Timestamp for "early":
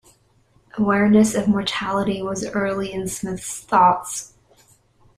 2.55-2.91